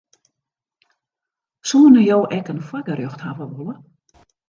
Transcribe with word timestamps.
Soenen 1.67 2.05
jo 2.09 2.19
ek 2.39 2.51
in 2.55 2.65
foargerjocht 2.67 3.25
hawwe 3.25 3.45
wolle? 3.55 3.75